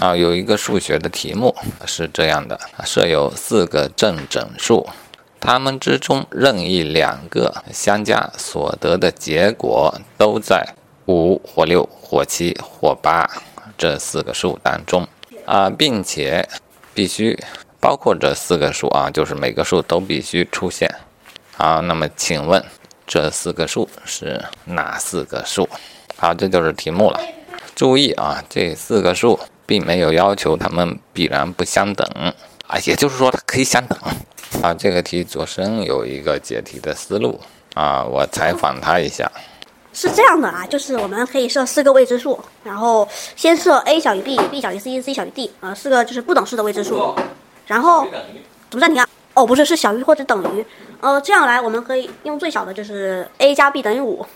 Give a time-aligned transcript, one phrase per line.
[0.00, 4.88] 啊，有一个数学的题目是这样的：设有四个正整数，
[5.38, 10.66] 它们之中任意两个相加所得的结果都在
[11.04, 13.28] 五或六或七或八
[13.76, 15.06] 这四个数当中
[15.44, 16.48] 啊，并且
[16.94, 17.38] 必须
[17.78, 20.90] 包括这四个数啊，就是每个数都必须出现。
[21.58, 22.64] 好，那么请问
[23.06, 25.68] 这四个数是哪四个数？
[26.16, 27.20] 好，这就是题目了。
[27.74, 29.38] 注意啊，这四个数。
[29.70, 32.04] 并没有要求它们必然不相等
[32.66, 33.96] 啊，也就是说它可以相等
[34.60, 34.74] 啊。
[34.74, 37.38] 这个题左生有一个解题的思路
[37.74, 39.30] 啊，我采访他一下。
[39.92, 47.14] 是这样的啊，就是我们可以设四个未知数，然后先设 a 小于 b，b 小于 c，c 小于 d，呃，四个就是不等式的未知数。
[47.64, 48.04] 然后
[48.70, 49.08] 怎么暂停啊？
[49.34, 50.66] 哦，不是，是小于或者等于。
[51.00, 54.26] 呃，这样来我们可以用最小的就是 a 加 b 等于五。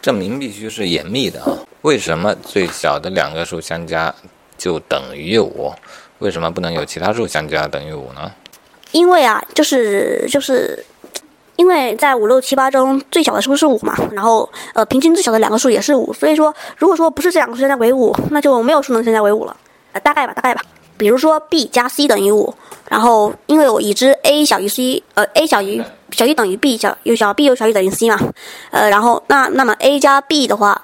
[0.00, 1.58] 证明必须是严密的啊。
[1.82, 4.14] 为什么最小的两个数相加？
[4.60, 5.72] 就等于五，
[6.18, 8.30] 为什么不能有其他数相加等于五呢？
[8.92, 10.84] 因为啊，就是就是，
[11.56, 19.56] 因为在五六七八中最小的数是五嘛，然后呃平均最小的两个数也是五，所以说如果说不是这两个数相加为五，那就没有数能相加为五了。
[19.92, 20.60] 呃，大概吧，大概吧。
[20.98, 22.54] 比如说 b 加 c 等于五，
[22.90, 28.20] 然后因为我已知 a 小于 c，呃 a 小于小于等于 b 小又小 b 又小于等于 c 嘛，
[28.70, 30.82] 呃然后那那么 a 加 b 的话。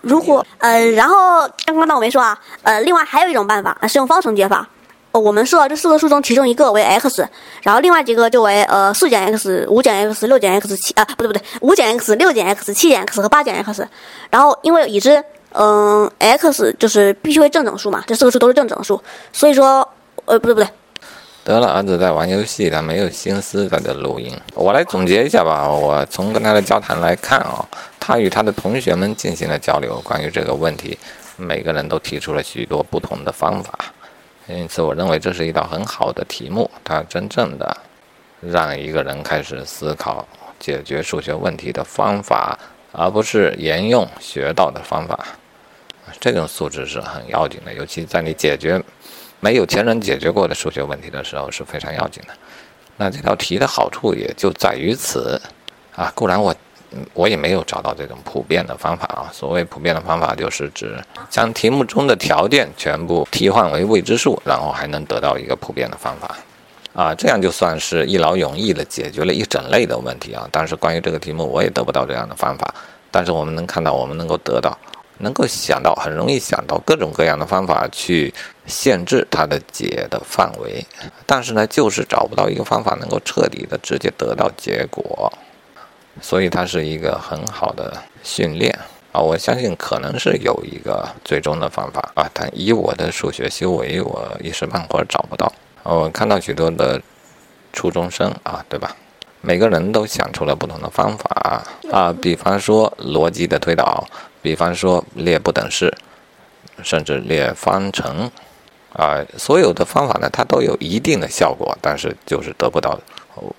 [0.00, 4.66] 如果呃，然后刚刚那我没说啊，呃，另外还有一种办法是用方程解法。
[5.12, 7.28] 我们设这四个数中其中一个为 x，
[7.62, 13.84] 然后另外几个就为呃四减 x、五减 x、六减 x、七啊不对不对五减 x、六减 x、七减 x 和八减 x。
[14.30, 15.20] 然后因为已知
[15.52, 19.78] 嗯 x 就是必须为正整数嘛，这四个数都是正整数，所以说
[20.26, 20.68] 呃不对不对。
[21.42, 24.32] 得了，儿子在玩游戏，他没有心思在这录音。
[24.54, 25.68] 我来总结一下吧。
[25.68, 27.66] 我从跟他的交谈来看啊，
[28.00, 30.98] 他与他的同学们进行了交流，关于这个问题，
[31.36, 33.78] 每个人都提出了许多不同的方法。
[34.48, 36.68] 因此，我认为这是一道很好的题目。
[36.82, 37.76] 它真正的
[38.40, 40.26] 让一个人开始思考
[40.58, 42.58] 解决数学问题的方法，
[42.90, 45.24] 而不是沿用学到的方法。
[46.18, 48.82] 这种素质是很要紧的，尤其在你解决。
[49.38, 52.34] 没有前人解决过的数学问题的时候是非常要紧的。
[52.96, 55.40] 那这道题的好处也就在于此
[55.94, 56.12] 啊。
[56.14, 56.54] 固然我
[57.14, 59.30] 我也没有找到这种普遍的方法啊。
[59.32, 60.96] 所谓普遍的方法，就是指
[61.28, 66.36] 将题目中的条件全部替换为未知数，然后还能得到一个普遍的方法
[66.92, 67.14] 啊。
[67.14, 70.48] 这样就算是一劳永逸的解决了一整类的问题啊。
[70.50, 72.74] 但是关于这个题目，我也得不到这样的方法。
[73.10, 74.76] 但是我们能看到，我们能够得到。
[75.22, 78.32] 能够想到，很容易想到各种各样的方法去
[78.64, 80.82] 限制它的解的范围，
[81.26, 85.30] 但是呢，就是找不到一个方法能够彻底的直接得到结果，
[86.20, 88.78] 所以它是一个很好的训练
[89.12, 89.20] 啊！
[89.20, 95.52] 我相信可能是有一个最终的方法啊，但以我的数学修为，我一时半会儿找不到。
[95.82, 97.00] 我看到许多的
[97.72, 98.94] 初中生啊，对吧？
[99.40, 104.06] 每个人都想出了不同的方法啊，比方说逻辑的推导。
[104.42, 105.94] 比方说列不等式，
[106.82, 108.30] 甚至列方程，
[108.94, 112.98] 啊，所有的方法呢，它都有一定的效果，但是就是得不到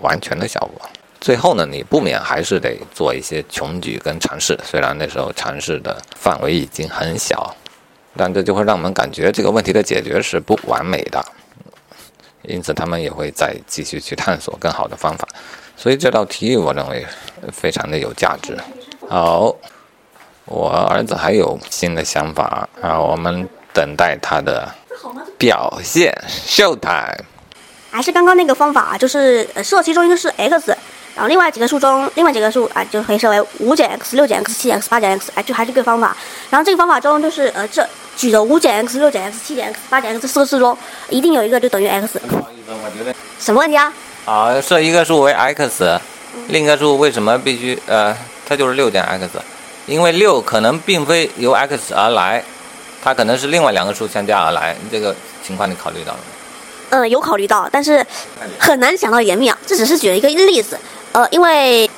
[0.00, 0.86] 完全的效果。
[1.26, 4.56] 最后呢，你不免还是得做一些穷举跟尝试。
[4.62, 7.52] 虽然那时候尝试的范围已经很小，
[8.16, 11.20] 但这就会让我们感觉这个问题的解决是不完美的，
[12.42, 15.26] 因此他们也会再继续去探索更好的方法。
[15.76, 17.04] 所以这道题我认为
[17.52, 18.56] 非常的有价值。
[19.08, 19.52] 好。
[20.44, 24.72] 我儿子还有新的想法啊，我们等待他的
[25.36, 26.16] 表现。
[26.28, 27.24] Show time！
[27.90, 30.76] 还是刚刚那个方法，就是设其中一个是 x，
[31.16, 36.14] 然后另外几个数中，另外几个数啊，就可以设为五减 x、六减 x、七减 x、八减 x，哎，就还是这个方法。
[36.50, 37.88] 然后这个方法中，就是呃，这
[38.18, 40.76] 举的五减 x、六减 x、七减 x、八减 x 这四个数中，
[41.08, 42.20] 一定有一个就等于 x。
[42.28, 43.90] 不好意思，我觉得什么问题啊？
[44.26, 45.98] 啊，设一个数为 x，
[46.48, 48.14] 另一个数为什么必须呃，
[48.46, 49.26] 它就是六减 x？
[49.86, 52.44] 因为六可能并非由 x 而来，
[53.02, 54.76] 它可能是另外两个数相加而来。
[54.90, 56.24] 这个情况你考虑到了吗？
[56.90, 58.04] 嗯，有考虑到，但是
[58.58, 59.58] 很难想到严密啊。
[59.66, 60.78] 这只是举了一个例子。
[61.16, 61.90] 呃，因为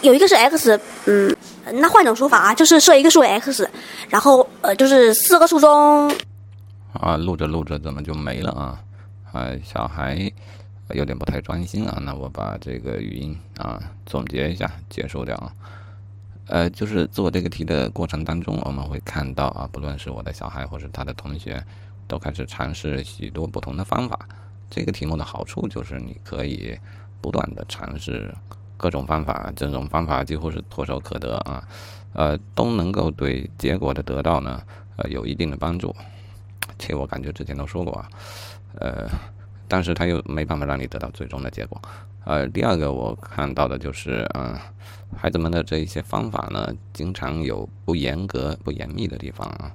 [0.00, 1.36] 有一个是 x，嗯，
[1.74, 3.68] 那换种说法啊，就是设一个数为 x，
[4.08, 6.10] 然后呃，就是四个数中
[6.94, 8.80] 啊，录着录着怎么就没了啊？
[9.34, 10.32] 啊，小孩
[10.94, 11.98] 有点不太专心啊。
[12.00, 15.52] 那我把这个语音啊总结一下，结束掉啊。
[16.46, 21.62] 呃，就是做这个题的过程当中，我们会看到啊，不论是我的小孩或是他的同学，
[22.08, 24.18] 都开始尝试许多不同的方法。
[24.70, 26.74] 这个题目的好处就是你可以
[27.24, 28.30] 不断的尝试
[28.76, 31.66] 各种方法，这种方法几乎是唾手可得啊，
[32.12, 34.60] 呃，都能够对结果的得到呢，
[34.96, 35.96] 呃，有一定的帮助。
[36.76, 38.08] 这我感觉之前都说过啊，
[38.78, 39.08] 呃，
[39.66, 41.80] 但是他又没办法让你得到最终的结果。
[42.26, 44.54] 呃，第二个我看到的就是，嗯，
[45.16, 49.72] 孩子们的这一些方法呢，经常有不严格、不严密的地方啊。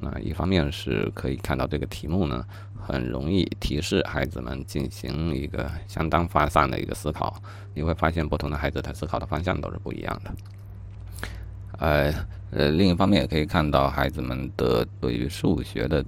[0.00, 2.44] 那一方面是可以看到这个题目呢，
[2.80, 7.40] 很容易提示孩子们进行一个相当发散的一个思考。
[7.74, 10.34] 你会发现，不同的孩子他思考的方向都是不一样的。
[11.78, 12.14] 呃
[12.50, 16.04] 呃，另一方面也可以看到孩子们的对于数学的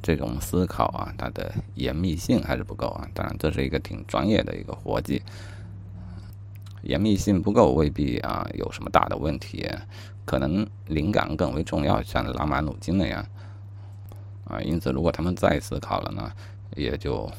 [0.00, 3.06] 这种思考啊，它的严密性还是不够啊。
[3.12, 5.20] 当然，这是一个挺专业的一个活计，
[6.82, 9.68] 严密性不够未必啊有什么大的问题，
[10.24, 13.24] 可能灵感更为重要，像拉马努金那样
[14.44, 14.60] 啊。
[14.60, 16.30] 因此，如果他们再思考了呢，
[16.76, 17.30] 也就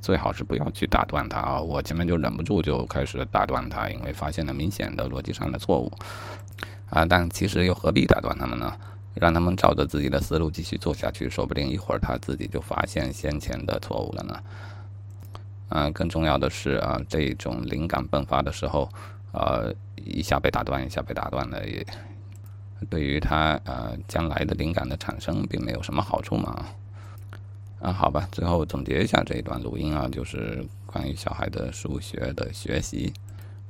[0.00, 1.60] 最好是不要去打断他啊。
[1.60, 5.92] 我前面就忍不住就开始打断他，因为发现了明显的逻辑上的错误。
[6.90, 8.74] 啊，但其实又何必打断他们呢？
[9.14, 14.40] 让他们照着自己的思路继续做下去，说不定一会儿他自己就发现先前的错误了呢。
[15.70, 18.88] 嗯，更重要的是啊，这种灵感迸发的时候，
[19.32, 21.86] 呃，一下被打断，一下被打断了，也
[22.88, 26.64] 对于他呃将来的灵感的产生并没有什么好处嘛。
[27.80, 33.12] 啊，好吧，最后总结一下这一段录音啊，就是关于小孩的数学的学习。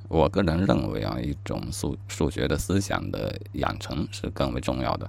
[0.09, 5.07] 我个人认为啊，一种数数学的思想的养成是更为重要的，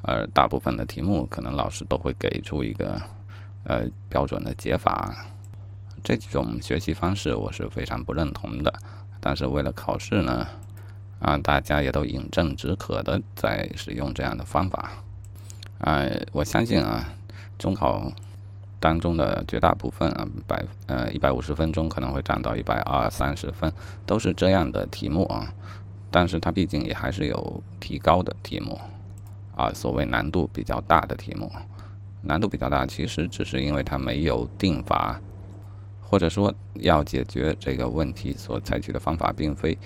[0.00, 2.98] 而大部分的题目可能老师都会给出一个
[3.64, 5.14] 呃标准的解法，
[6.02, 8.72] 这种学习方式我是非常不认同的。
[9.20, 10.46] 但是为了考试呢，
[11.18, 14.90] 啊，大家也都饮鸩止渴的在使用这样的方法，
[15.78, 17.08] 啊，我相信啊，
[17.58, 18.12] 中考。
[18.82, 23.70] 当中的绝大部分啊，百呃一百五十分钟可能会占到一百二三十分，
[24.06, 25.52] 都是这样的题目啊。
[26.10, 28.80] 但是它毕竟也还是有提高的题目
[29.54, 31.52] 啊，所谓难度比较大的题目，
[32.22, 35.20] 难度比较大，其实只是因为它没有定法，
[36.10, 39.78] 或者说要解决这个问题所采取的方法，并非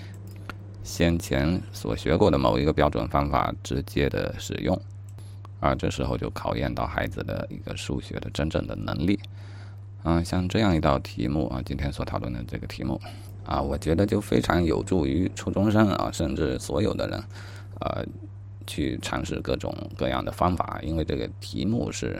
[0.81, 4.75] 先前所学过的某一个标准方法直接的使用。
[5.59, 9.19] 啊，这时候就考验到孩子的一个数学的真正的能力。
[10.03, 12.99] 嗯，像这样一道题目啊，今天所讨论的这个题目
[13.45, 17.23] 啊，我觉得就非常有助于初中生啊，甚至所有的人，
[17.81, 18.03] 呃，
[18.65, 22.19] 去尝试各种各样的方法，因为这个题目是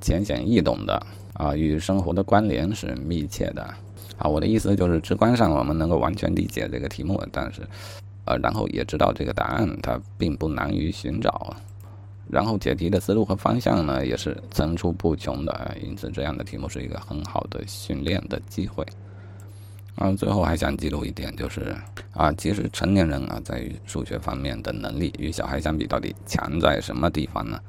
[0.00, 3.62] 浅显易懂的啊，与生活的关联是密切的
[4.16, 4.28] 啊。
[4.28, 7.62] 我的意思就是，直观上我们能够完全理解这个题目，但是
[8.24, 11.54] 呃，然后也知道这个答案它并不难于寻找。
[12.30, 18.86] 然后解题的思路和方向呢，也是层出不穷的，因此这样的题目是一个很好的训练的机会。
[19.96, 21.76] 嗯，最后还想记录一点，就是
[22.14, 27.60] 啊，其实成年人啊，在于数学方面的能力与小孩相比，到底强在什么地方呢？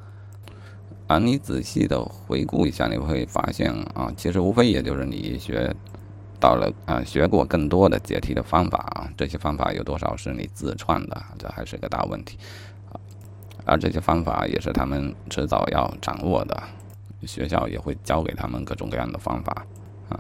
[1.14, 5.72] 啊，你仔细的回顾一下，你会发现啊，其实无非也就是你学
[6.40, 12.40] 到了啊，学过更多的解题的方法啊，这些方法有多少是你自创的，这还是个大问题
[12.92, 12.98] 啊。
[13.64, 16.64] 而这些方法也是他们迟早要掌握的，
[17.28, 19.64] 学校也会教给他们各种各样的方法。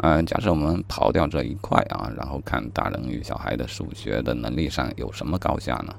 [0.04, 5.95] 嗯，假设我们刨掉这一块啊，然后看大人与小孩的数学的能力上有什么高下呢？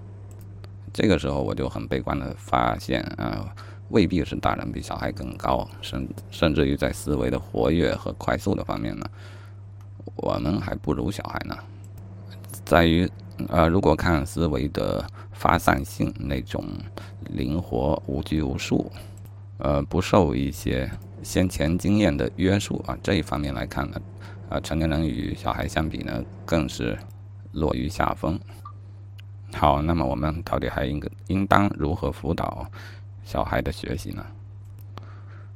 [0.93, 3.53] 这个时候我就很悲观的发现啊，
[3.95, 9.07] 未必是大人比小孩更高，甚甚至于在思维的活跃和快速的方面呢，
[10.17, 11.57] 我们还不如小孩呢。
[12.65, 13.09] 在于，
[13.49, 16.63] 呃，如果看思维的发散性那种。
[17.31, 18.93] 灵活无拘无束，
[19.57, 20.89] 呃，不受一些
[21.23, 24.01] 先前经验的约束啊，这一方面来看呢，
[24.51, 26.97] 啊，成年人与小孩相比呢，更是
[27.53, 28.39] 落于下风。
[29.55, 32.71] 好，那么我们到底还应应当如何辅导
[33.25, 34.25] 小孩的学习呢？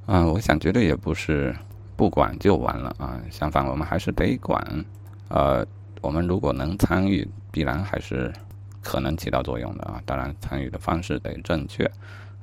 [0.07, 1.55] 啊，我想绝对也不是
[1.97, 4.85] 不管就完了啊，相反，我们还是得管。
[5.29, 5.67] 呃，
[6.01, 8.33] 我们如果能参与，必然还是。
[8.81, 11.91] 可能起到作用的啊，当然参与的方式得正确。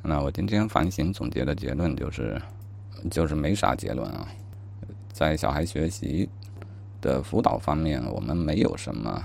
[0.04, 2.40] 那我今天反省总结的结论就是，
[3.10, 4.28] 就是没啥结论啊。
[5.12, 6.30] 在小孩学习
[7.02, 9.24] 的辅导方面，我们没有什么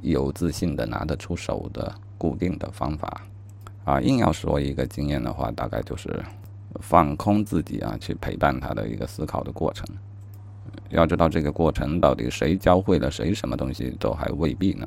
[0.00, 3.22] 有自信的拿得出手的固定的方法
[3.84, 4.00] 啊。
[4.00, 6.22] 硬要说一个经验的话，大概就是
[6.80, 9.86] 放空自己啊，去陪伴他的一个思考的过程。
[10.90, 14.86] 要知道这个过程到底谁教会了谁什么东西，都还未必呢。